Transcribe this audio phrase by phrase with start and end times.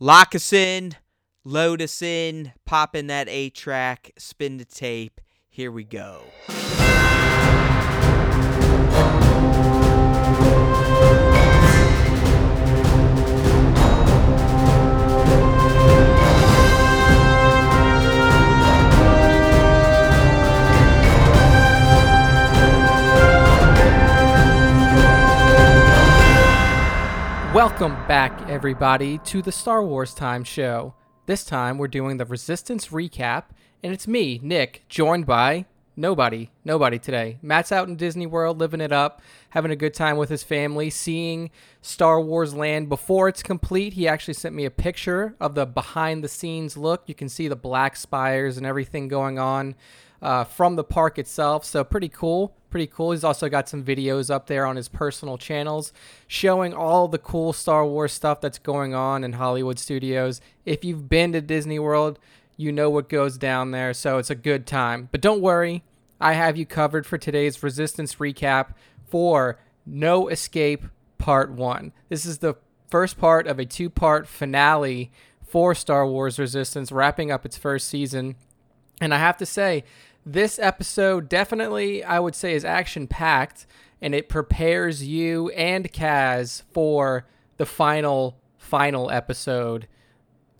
[0.00, 0.94] Lock us in,
[1.42, 5.20] load us in, pop in that A track, spin the tape.
[5.48, 6.22] Here we go.
[27.58, 30.94] Welcome back, everybody, to the Star Wars Time Show.
[31.26, 33.46] This time we're doing the Resistance recap,
[33.82, 36.50] and it's me, Nick, joined by nobody.
[36.64, 37.38] Nobody today.
[37.42, 40.88] Matt's out in Disney World living it up, having a good time with his family,
[40.88, 41.50] seeing
[41.82, 43.94] Star Wars Land before it's complete.
[43.94, 47.08] He actually sent me a picture of the behind the scenes look.
[47.08, 49.74] You can see the black spires and everything going on
[50.20, 51.64] uh, from the park itself.
[51.64, 52.54] So pretty cool.
[52.70, 53.12] Pretty cool.
[53.12, 55.92] He's also got some videos up there on his personal channels
[56.26, 60.40] showing all the cool Star Wars stuff that's going on in Hollywood studios.
[60.66, 62.18] If you've been to Disney World,
[62.56, 63.94] you know what goes down there.
[63.94, 65.08] So it's a good time.
[65.10, 65.82] But don't worry,
[66.20, 68.74] I have you covered for today's Resistance recap
[69.06, 70.84] for No Escape
[71.16, 71.92] Part 1.
[72.08, 72.56] This is the
[72.90, 75.10] first part of a two part finale
[75.42, 78.36] for Star Wars Resistance, wrapping up its first season.
[79.00, 79.84] And I have to say,
[80.32, 83.66] this episode definitely, I would say, is action packed
[84.00, 87.26] and it prepares you and Kaz for
[87.56, 89.88] the final, final episode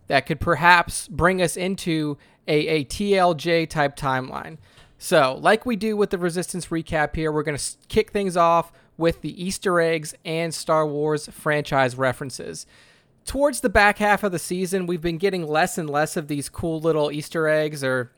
[0.08, 4.58] that could perhaps bring us into a, a TLJ type timeline.
[4.96, 8.72] So, like we do with the Resistance recap here, we're going to kick things off
[8.96, 12.66] with the Easter eggs and Star Wars franchise references.
[13.24, 16.48] Towards the back half of the season, we've been getting less and less of these
[16.48, 18.10] cool little Easter eggs or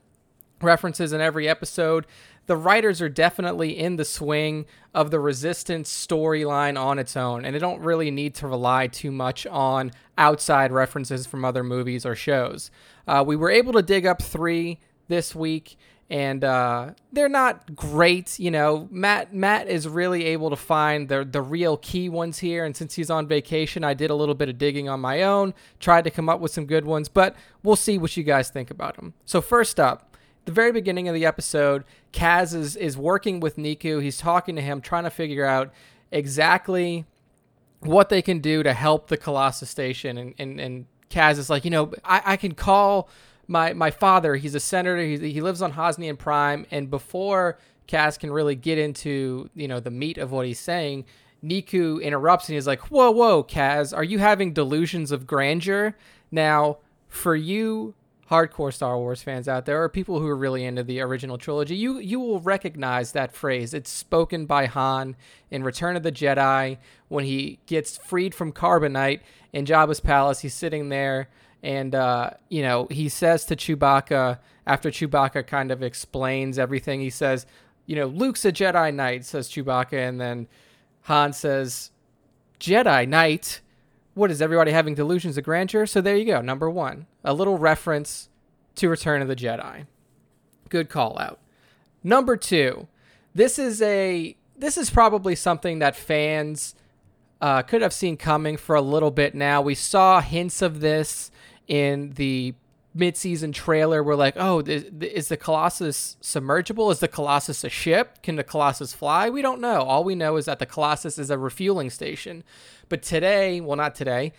[0.62, 2.06] references in every episode.
[2.46, 7.54] The writers are definitely in the swing of the Resistance storyline on its own, and
[7.54, 12.16] they don't really need to rely too much on outside references from other movies or
[12.16, 12.70] shows.
[13.06, 15.76] Uh, we were able to dig up three this week,
[16.08, 18.38] and uh, they're not great.
[18.40, 22.64] You know, Matt Matt is really able to find the the real key ones here,
[22.64, 25.54] and since he's on vacation, I did a little bit of digging on my own,
[25.78, 28.72] tried to come up with some good ones, but we'll see what you guys think
[28.72, 29.14] about them.
[29.24, 30.09] So first up
[30.50, 34.02] the very beginning of the episode, Kaz is, is working with Neeku.
[34.02, 35.72] He's talking to him, trying to figure out
[36.10, 37.06] exactly
[37.78, 40.18] what they can do to help the Colossus station.
[40.18, 43.08] And, and, and Kaz is like, you know, I, I can call
[43.46, 44.34] my, my father.
[44.34, 45.00] He's a senator.
[45.00, 46.66] He, he lives on Hosnian Prime.
[46.72, 47.56] And before
[47.86, 51.04] Kaz can really get into, you know, the meat of what he's saying,
[51.44, 55.96] Neeku interrupts and he's like, whoa, whoa, Kaz, are you having delusions of grandeur?
[56.32, 57.94] Now, for you
[58.30, 61.74] hardcore Star Wars fans out there, or people who are really into the original trilogy,
[61.76, 63.74] you you will recognize that phrase.
[63.74, 65.16] It's spoken by Han
[65.50, 69.20] in Return of the Jedi when he gets freed from carbonite
[69.52, 70.40] in Jabba's palace.
[70.40, 71.28] He's sitting there,
[71.62, 77.00] and uh, you know he says to Chewbacca after Chewbacca kind of explains everything.
[77.00, 77.46] He says,
[77.86, 80.46] "You know, Luke's a Jedi Knight," says Chewbacca, and then
[81.02, 81.90] Han says,
[82.60, 83.60] "Jedi Knight."
[84.14, 85.86] What is everybody having delusions of grandeur?
[85.86, 86.40] So there you go.
[86.40, 88.28] Number one, a little reference
[88.76, 89.86] to Return of the Jedi.
[90.68, 91.38] Good call out.
[92.02, 92.88] Number two,
[93.34, 96.74] this is a this is probably something that fans
[97.40, 99.62] uh, could have seen coming for a little bit now.
[99.62, 101.30] We saw hints of this
[101.66, 102.54] in the
[102.92, 104.02] mid-season trailer.
[104.02, 106.90] We're like, oh, is the Colossus submergible?
[106.90, 108.22] Is the Colossus a ship?
[108.22, 109.30] Can the Colossus fly?
[109.30, 109.82] We don't know.
[109.82, 112.42] All we know is that the Colossus is a refueling station.
[112.88, 114.32] But today, well, not today,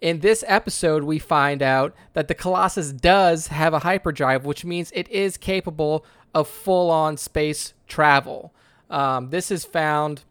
[0.00, 4.90] in this episode, we find out that the Colossus does have a hyperdrive, which means
[4.94, 6.04] it is capable
[6.34, 8.52] of full on space travel.
[8.90, 10.24] Um, this is found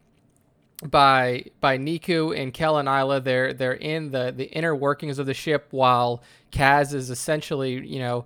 [0.84, 3.24] by by Neeku and Kel and Eila.
[3.24, 8.00] They're they're in the the inner workings of the ship while Kaz is essentially you
[8.00, 8.26] know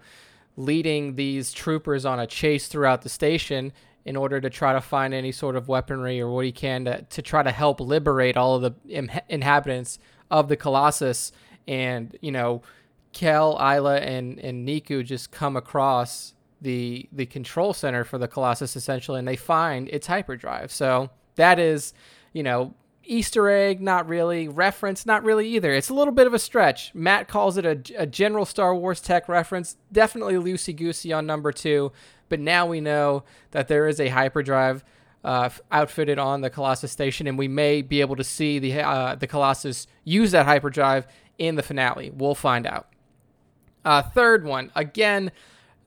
[0.57, 3.73] leading these troopers on a chase throughout the station
[4.05, 7.01] in order to try to find any sort of weaponry or what he can to,
[7.03, 9.97] to try to help liberate all of the Im- inhabitants
[10.29, 11.31] of the Colossus.
[11.67, 12.61] And, you know,
[13.13, 18.75] Kel, Eila, and, and Neeku just come across the the control center for the Colossus
[18.75, 20.71] essentially, and they find its hyperdrive.
[20.71, 21.93] So that is,
[22.35, 22.73] you know,
[23.05, 24.49] Easter egg, not really.
[24.49, 25.73] Reference, not really either.
[25.73, 26.93] It's a little bit of a stretch.
[26.93, 29.77] Matt calls it a, a general Star Wars tech reference.
[29.89, 31.93] Definitely loosey goosey on number two,
[32.27, 34.83] but now we know that there is a hyperdrive
[35.23, 39.15] uh, outfitted on the Colossus station, and we may be able to see the uh,
[39.15, 42.11] the Colossus use that hyperdrive in the finale.
[42.13, 42.89] We'll find out.
[43.85, 45.31] Uh, third one, again,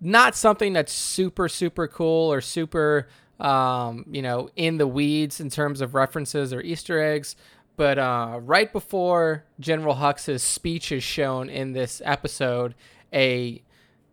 [0.01, 3.07] not something that's super super cool or super
[3.41, 7.37] um, you know in the weeds in terms of references or Easter eggs,
[7.77, 12.75] But uh, right before General Hux's speech is shown in this episode,
[13.13, 13.63] a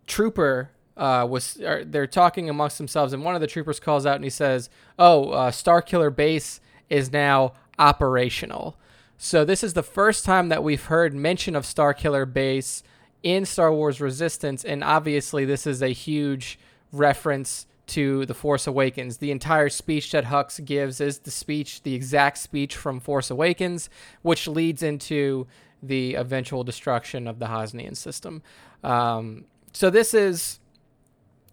[0.06, 1.56] trooper uh, was
[1.86, 4.70] they're talking amongst themselves, and one of the troopers calls out and he says,
[5.00, 8.78] "Oh, uh, Starkiller Base is now operational."
[9.18, 12.84] So this is the first time that we've heard mention of Star Killer Base
[13.24, 16.60] in Star Wars Resistance, and obviously this is a huge
[16.92, 19.18] reference to The Force Awakens.
[19.18, 23.90] The entire speech that Hux gives is the speech, the exact speech from Force Awakens,
[24.22, 25.48] which leads into
[25.82, 28.42] the eventual destruction of the Hosnian system.
[28.84, 30.60] Um, so this is,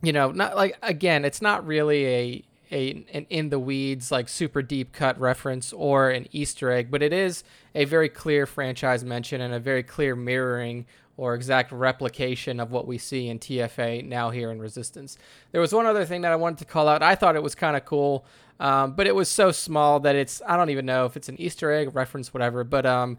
[0.03, 4.29] you know, not like again, it's not really a a an in the weeds like
[4.29, 9.05] super deep cut reference or an Easter egg, but it is a very clear franchise
[9.05, 10.87] mention and a very clear mirroring
[11.17, 15.19] or exact replication of what we see in TFA now here in Resistance.
[15.53, 17.03] There was one other thing that I wanted to call out.
[17.03, 18.25] I thought it was kind of cool,
[18.59, 21.41] um, but it was so small that it's I don't even know if it's an
[21.41, 22.65] Easter egg reference, whatever.
[22.65, 23.19] But um,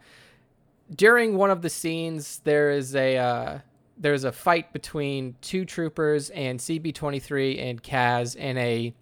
[0.93, 3.59] during one of the scenes, there is a uh,
[3.97, 8.93] there's a fight between two troopers and CB23 and Kaz in a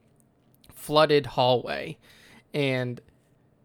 [0.82, 1.98] flooded hallway,
[2.54, 3.00] and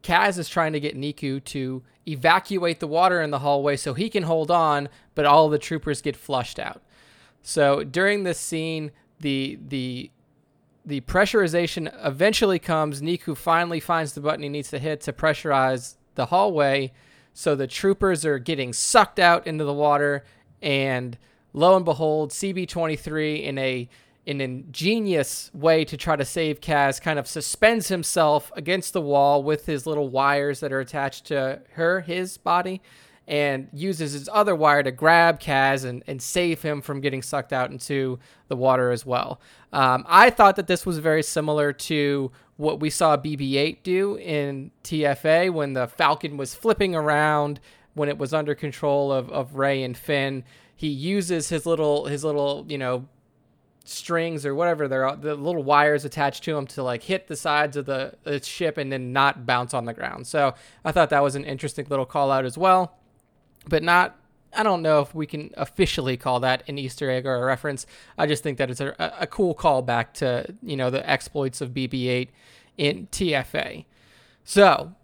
[0.02, 4.08] Kaz is trying to get Neeku to evacuate the water in the hallway so he
[4.08, 6.82] can hold on, but all the troopers get flushed out.
[7.42, 10.10] So during this scene, the the
[10.84, 13.02] the pressurization eventually comes.
[13.02, 16.92] Neeku finally finds the button he needs to hit to pressurize the hallway.
[17.34, 20.24] So the troopers are getting sucked out into the water,
[20.62, 21.18] and
[21.52, 23.88] lo and behold, CB23 in a
[24.26, 29.42] an ingenious way to try to save Kaz kind of suspends himself against the wall
[29.42, 32.82] with his little wires that are attached to her, his body,
[33.28, 37.52] and uses his other wire to grab Kaz and, and save him from getting sucked
[37.52, 38.18] out into
[38.48, 39.40] the water as well.
[39.72, 44.16] Um, I thought that this was very similar to what we saw BB 8 do
[44.16, 47.60] in TFA when the Falcon was flipping around
[47.94, 50.44] when it was under control of, of Rey and Finn.
[50.74, 53.06] He uses his little his little you know
[53.88, 57.76] strings or whatever they're the little wires attached to them to like hit the sides
[57.76, 60.26] of the, the ship and then not bounce on the ground.
[60.26, 60.54] So
[60.84, 62.96] I thought that was an interesting little call out as well,
[63.68, 64.16] but not.
[64.52, 67.86] I don't know if we can officially call that an Easter egg or a reference.
[68.16, 71.70] I just think that it's a, a cool callback to you know the exploits of
[71.70, 72.28] BB-8
[72.78, 73.84] in TFA.
[74.44, 74.94] So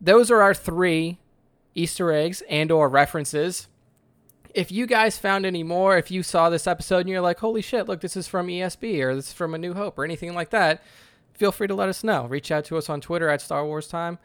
[0.00, 1.18] those are our three
[1.74, 3.68] Easter eggs and or references
[4.54, 7.62] if you guys found any more, if you saw this episode and you're like, holy
[7.62, 10.34] shit, look, this is from ESB or this is from A New Hope or anything
[10.34, 10.82] like that,
[11.32, 12.26] feel free to let us know.
[12.26, 14.18] Reach out to us on Twitter at Star Wars Time.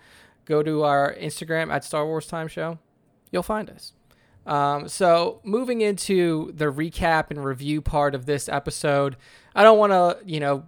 [0.46, 2.78] Go to our Instagram at Star Wars Time Show.
[3.32, 3.94] You'll find us.
[4.46, 9.18] Um, so, moving into the recap and review part of this episode,
[9.56, 10.68] I don't want to, you know,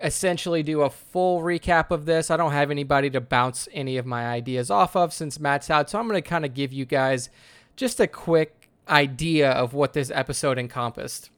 [0.00, 2.30] essentially do a full recap of this.
[2.30, 5.90] I don't have anybody to bounce any of my ideas off of since Matt's out.
[5.90, 7.28] So, I'm going to kind of give you guys
[7.76, 11.30] just a quick idea of what this episode encompassed.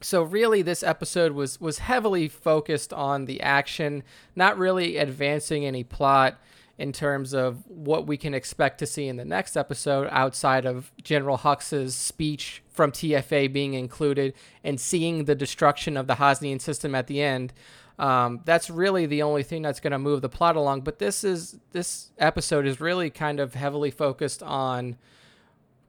[0.00, 4.02] So really this episode was was heavily focused on the action,
[4.34, 6.38] not really advancing any plot
[6.78, 10.92] in terms of what we can expect to see in the next episode outside of
[11.02, 16.94] General Hux's speech from TFA being included and seeing the destruction of the Hosnian system
[16.94, 17.54] at the end.
[17.98, 20.82] Um, that's really the only thing that's going to move the plot along.
[20.82, 24.98] But this is this episode is really kind of heavily focused on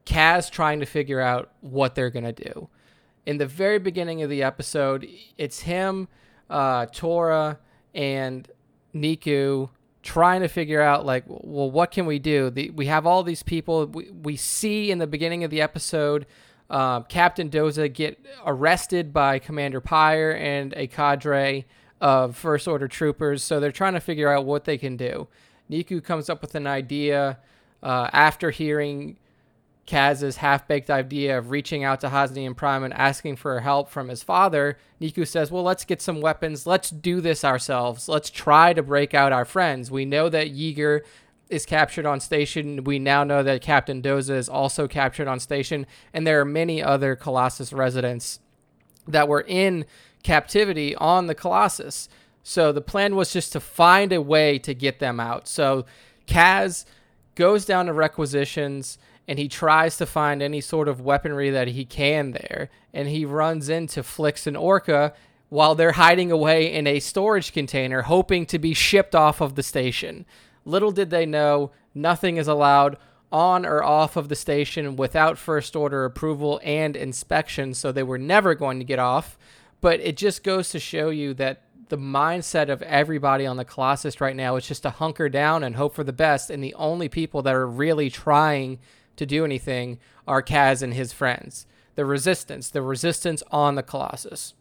[0.08, 2.70] Kaz trying to figure out what they're going to do.
[3.26, 6.08] In the very beginning of the episode, it's him,
[6.50, 7.60] uh, Torra,
[7.94, 8.50] and
[8.96, 9.70] Neeku
[10.04, 12.50] trying to figure out like well what can we do?
[12.50, 13.86] The, we have all these people.
[13.88, 16.26] We, we see in the beginning of the episode
[16.70, 21.66] uh, captain doza get arrested by commander pyre and a cadre
[22.00, 23.44] of first order troopers.
[23.44, 25.28] So they're trying to figure out what they can do.
[25.70, 27.40] Niku comes up with an idea
[27.84, 29.18] uh, after hearing
[29.88, 34.10] Kaz's half baked idea of reaching out to Hosnian Prime and asking for help from
[34.10, 36.68] his father, Neeku says, Well, let's get some weapons.
[36.68, 38.10] Let's do this ourselves.
[38.10, 39.90] Let's try to break out our friends.
[39.90, 41.02] We know that Yeager
[41.50, 42.84] is captured on station.
[42.84, 45.88] We now know that Captain Doza is also captured on station.
[46.14, 48.42] And there are many other Colossus residents
[49.08, 49.86] that were in
[50.22, 52.10] captivity on the Colossus.
[52.44, 55.48] So the plan was just to find a way to get them out.
[55.48, 55.86] So
[56.28, 56.84] Kaz
[57.36, 61.84] goes down to requisitions and he tries to find any sort of weaponry that he
[61.84, 62.70] can there.
[62.94, 65.14] And he runs into Flix and Orka
[65.50, 69.64] while they're hiding away in a storage container, hoping to be shipped off of the
[69.64, 70.26] station.
[70.66, 72.98] Little did they know, nothing is allowed
[73.32, 78.18] on or off of the station without first order approval and inspection, so they were
[78.18, 79.38] never going to get off.
[79.82, 84.20] But it just goes to show you that the mindset of everybody on the Colossus
[84.20, 86.50] right now is just to hunker down and hope for the best.
[86.50, 88.80] And the only people that are really trying
[89.18, 91.68] to do anything are Kaz and his friends.
[91.96, 94.54] The resistance, the resistance on the Colossus.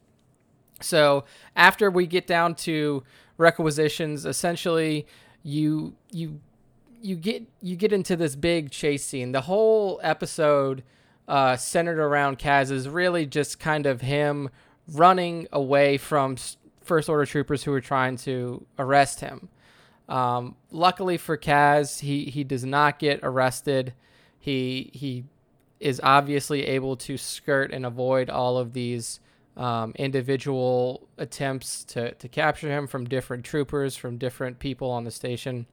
[0.81, 3.03] So after we get down to
[3.39, 5.07] requisitions, essentially
[5.43, 6.41] you you
[7.01, 9.33] you get you get into this big chase scene.
[9.33, 10.83] The whole episode
[11.29, 14.51] uh, centered around Kaz is really just kind of him
[14.89, 16.37] running away from
[16.83, 19.49] first order troopers who are trying to arrest him.
[20.09, 23.95] Um, luckily for Kaz, he he does not get arrested.
[24.47, 25.25] He he
[25.81, 29.19] is obviously able to skirt and avoid all of these
[29.57, 35.11] um, individual attempts to, to capture him from different troopers, from different people on the
[35.11, 35.67] station.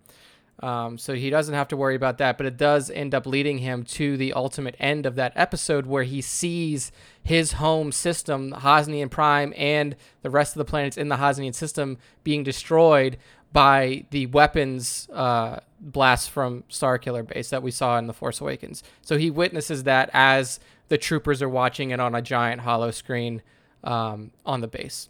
[0.60, 3.60] Um, so he doesn't have to worry about that, but it does end up leading
[3.60, 9.10] him to the ultimate end of that episode where he sees his home system, Hosnian
[9.10, 13.18] Prime, and the rest of the planets in the Hosnian system being destroyed
[13.54, 18.84] by the weapons uh, blasts from Starkiller Base that we saw in The Force Awakens.
[19.02, 23.44] So he witnesses that as the troopers are watching it on a giant holo screen
[23.84, 25.10] um, on the base.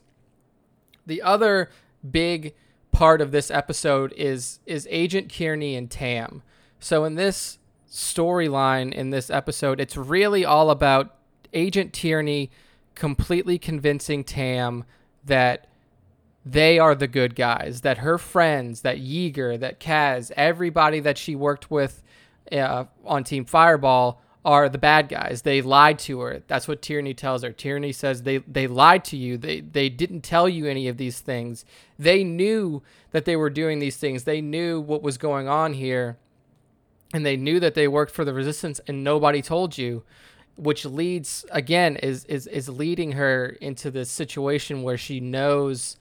[1.05, 1.69] The other
[2.09, 2.53] big
[2.91, 6.43] part of this episode is is Agent Tierney and Tam.
[6.79, 7.59] So in this
[7.89, 11.15] storyline in this episode, it's really all about
[11.53, 12.51] Agent Tierney
[12.95, 14.83] completely convincing Tam
[15.25, 15.67] that
[16.45, 21.35] they are the good guys, that her friends, that Yeager, that Kaz, everybody that she
[21.35, 22.03] worked with
[22.51, 25.43] uh, on Team Fireball are the bad guys.
[25.43, 26.43] They lied to her.
[26.47, 27.51] That's what Tierney tells her.
[27.51, 29.37] Tierney says they they lied to you.
[29.37, 31.63] They they didn't tell you any of these things.
[31.97, 34.25] They knew that they were doing these things.
[34.25, 36.17] They knew what was going on here.
[37.13, 40.03] And they knew that they worked for the resistance and nobody told you,
[40.57, 45.95] which leads again is is is leading her into this situation where she knows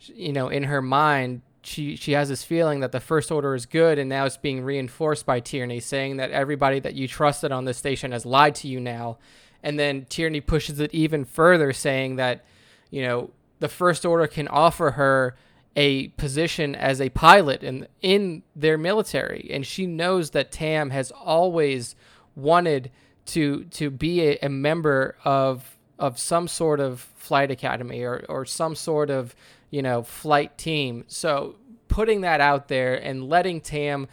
[0.00, 3.66] you know in her mind she she has this feeling that the first order is
[3.66, 7.64] good and now it's being reinforced by Tierney saying that everybody that you trusted on
[7.64, 9.18] this station has lied to you now.
[9.62, 12.44] And then Tierney pushes it even further saying that
[12.90, 15.36] you know the first order can offer her
[15.76, 19.48] a position as a pilot in in their military.
[19.50, 21.94] And she knows that Tam has always
[22.34, 22.90] wanted
[23.26, 28.46] to to be a, a member of of some sort of flight academy or or
[28.46, 29.34] some sort of
[29.70, 31.04] you know, flight team.
[31.06, 31.56] So
[31.88, 34.08] putting that out there and letting Tam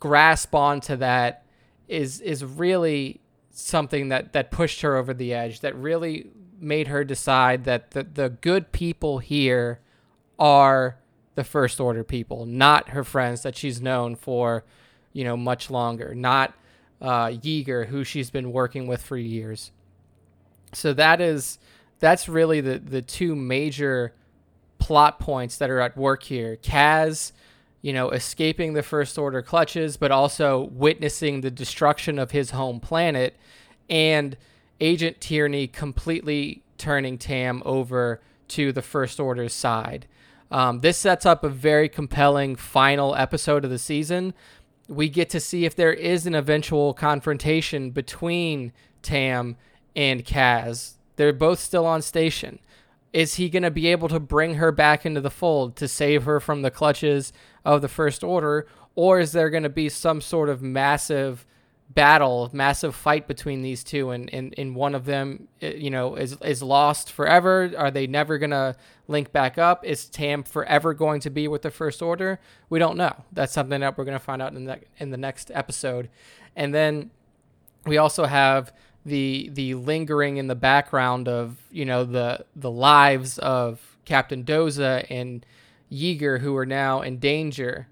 [0.00, 1.44] grasp onto that
[1.88, 5.60] is is really something that that pushed her over the edge.
[5.60, 9.80] That really made her decide that the the good people here
[10.38, 10.98] are
[11.34, 14.64] the first order people, not her friends that she's known for,
[15.12, 16.54] you know, much longer, not
[17.00, 19.72] uh, Yeager, who she's been working with for years.
[20.72, 21.58] So that is
[21.98, 24.14] that's really the the two major
[24.82, 26.56] plot points that are at work here.
[26.56, 27.30] Kaz,
[27.82, 32.80] you know, escaping the First Order clutches, but also witnessing the destruction of his home
[32.80, 33.36] planet,
[33.88, 34.36] and
[34.80, 40.06] Agent Tierney completely turning Tam over to the First Order's side.
[40.50, 44.34] Um, this sets up a very compelling final episode of the season.
[44.88, 49.56] We get to see if there is an eventual confrontation between Tam
[49.94, 50.94] and Kaz.
[51.14, 52.58] They're both still on station.
[53.12, 56.24] Is he going to be able to bring her back into the fold to save
[56.24, 57.32] her from the clutches
[57.64, 58.66] of the First Order?
[58.94, 61.46] Or is there going to be some sort of massive
[61.94, 66.14] battle, massive fight between these two, and, and, and one of them, eh, you know,
[66.14, 67.70] is, is lost forever?
[67.76, 68.76] Are they never going to
[69.08, 69.84] link back up?
[69.84, 72.40] Is Tam forever going to be with the First Order?
[72.70, 73.24] We don't know.
[73.32, 76.08] That's something that we're going to find out in the, in the next episode.
[76.56, 77.10] And then
[77.84, 78.72] we also have
[79.04, 85.06] the the lingering in the background of you know the the lives of Captain Doza
[85.10, 85.44] and
[85.90, 87.88] Yeager who are now in danger.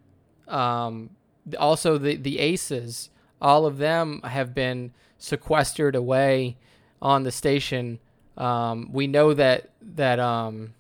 [0.49, 1.11] Um,
[1.59, 6.57] also the the aces, all of them have been sequestered away
[7.02, 7.99] on the station.
[8.37, 10.75] Um, we know that that um,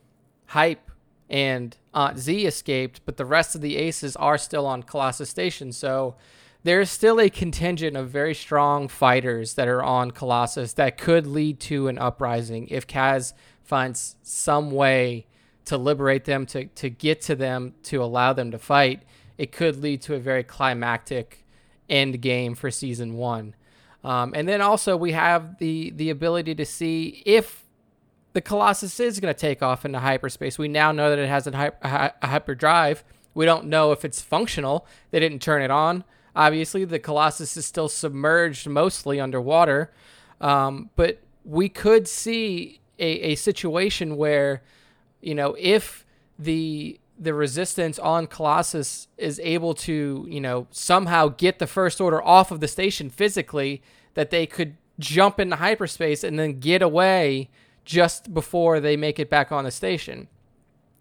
[0.46, 0.90] hype
[1.28, 5.72] and Aunt Z escaped, but the rest of the aces are still on Colossus Station.
[5.72, 6.16] So
[6.62, 11.58] there's still a contingent of very strong fighters that are on Colossus that could lead
[11.60, 15.26] to an uprising if Kaz finds some way
[15.64, 19.02] to liberate them, to, to get to them, to allow them to fight.
[19.38, 21.46] It could lead to a very climactic
[21.88, 23.54] end game for season one.
[24.04, 27.64] Um, and then also we have the the ability to see if
[28.32, 30.58] the Colossus is going to take off into hyperspace.
[30.58, 33.04] We now know that it has a, hyper, a hyperdrive.
[33.34, 34.86] We don't know if it's functional.
[35.10, 36.04] They didn't turn it on.
[36.34, 39.90] Obviously, the Colossus is still submerged mostly underwater,
[40.40, 44.62] um, but we could see a, a situation where,
[45.20, 46.06] you know, if
[46.38, 52.22] the the resistance on Colossus is able to, you know, somehow get the first order
[52.22, 53.82] off of the station physically,
[54.14, 57.50] that they could jump into hyperspace and then get away
[57.84, 60.28] just before they make it back on the station.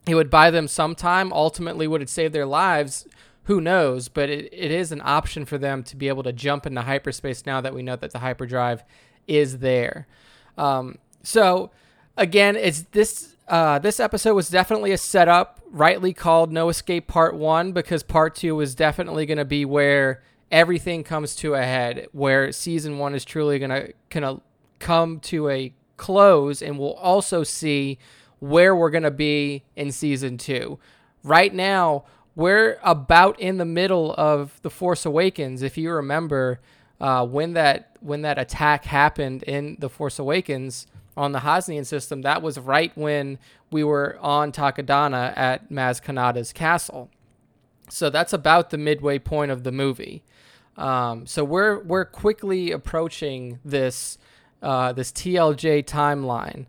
[0.07, 1.31] It would buy them some time.
[1.31, 3.05] Ultimately, would it save their lives?
[3.50, 4.10] Who knows?
[4.10, 7.48] But it, it is an option for them to be able to jump into hyperspace
[7.48, 8.84] now that we know that the hyperdrive
[9.27, 10.08] is there.
[10.56, 11.72] Um, so
[12.15, 17.34] again, it's this uh, this episode was definitely a setup, rightly called No Escape Part
[17.34, 22.06] One, because Part Two is definitely going to be where everything comes to a head,
[22.12, 24.41] where Season One is truly going to kind of
[24.77, 27.98] come to a close, and we'll also see
[28.38, 30.77] where we're going to be in Season Two.
[31.24, 32.06] Right now,
[32.39, 35.62] we're about in the middle of the Force Awakens.
[35.62, 36.62] If you remember,
[37.01, 42.22] uh, when that when that attack happened in the Force Awakens on the Hosnian system,
[42.22, 43.39] that was right when
[43.72, 47.10] we were on Takodana at Maz Kanata's castle.
[47.89, 50.24] So that's about the midway point of the movie.
[50.77, 54.17] Um, so we're we're quickly approaching this
[54.62, 56.67] uh, this TLJ timeline.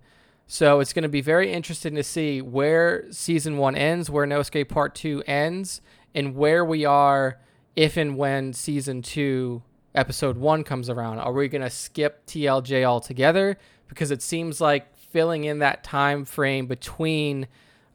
[0.52, 4.40] So it's going to be very interesting to see where season one ends, where No
[4.40, 5.80] Escape Part Two ends,
[6.14, 7.38] and where we are
[7.76, 9.62] if and when season two,
[9.94, 11.20] episode one comes around.
[11.20, 13.56] Are we going to skip TLJ altogether?
[13.90, 17.48] because it seems like filling in that time frame between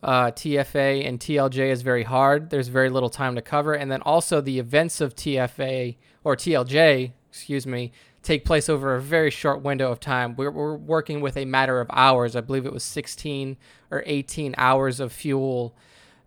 [0.03, 2.49] uh, TFA and TLJ is very hard.
[2.49, 7.13] There's very little time to cover, and then also the events of TFA or TLJ,
[7.29, 7.93] excuse me,
[8.25, 10.35] take place over a very short window of time.
[10.35, 12.35] We're, we're working with a matter of hours.
[12.35, 13.57] I believe it was 16
[13.91, 15.75] or 18 hours of fuel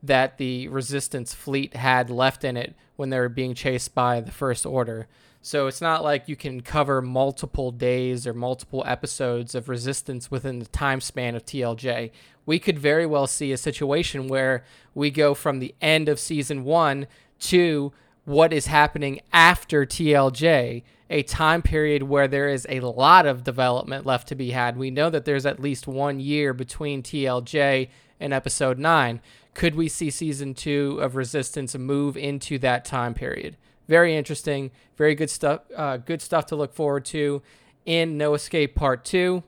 [0.02, 4.30] that the resistance fleet had left in it when they were being chased by the
[4.30, 5.08] First Order.
[5.40, 10.58] So it's not like you can cover multiple days or multiple episodes of resistance within
[10.58, 12.10] the time span of TLJ.
[12.44, 14.64] We could very well see a situation where
[14.94, 17.06] we go from the end of season one
[17.40, 17.92] to
[18.24, 24.04] what is happening after TLJ, a time period where there is a lot of development
[24.04, 24.76] left to be had.
[24.76, 27.88] We know that there's at least one year between TLJ
[28.20, 29.20] and episode 9.
[29.54, 33.56] Could we see season 2 of Resistance move into that time period?
[33.88, 35.62] Very interesting, very good stuff.
[35.74, 37.42] Uh, good stuff to look forward to
[37.86, 39.42] in No Escape Part Two.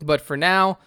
[0.00, 0.78] But for now,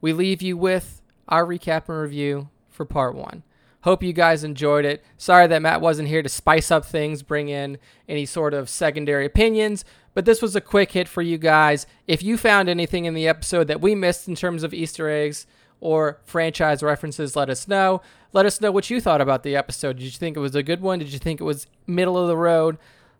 [0.00, 3.44] we leave you with our recap and review for Part One.
[3.86, 5.04] Hope you guys enjoyed it.
[5.16, 9.24] Sorry that Matt wasn't here to spice up things, bring in any sort of secondary
[9.24, 11.86] opinions, but this was a quick hit for you guys.
[12.08, 15.46] If you found anything in the episode that we missed in terms of Easter eggs,
[15.80, 18.02] or franchise references, let us know.
[18.32, 19.98] Let us know what you thought about the episode.
[19.98, 20.98] Did you think it was a good one?
[20.98, 22.78] Did you think it was middle of the road?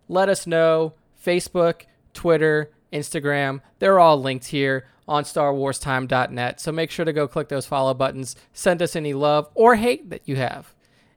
[0.08, 0.94] Let us know.
[1.24, 6.60] Facebook, Twitter, Instagram, they're all linked here on StarWarsTime.net.
[6.60, 8.36] So make sure to go click those follow buttons.
[8.52, 10.74] Send us any love or hate that you have.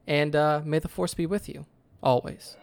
[0.07, 1.65] And uh, may the force be with you
[2.01, 2.55] always.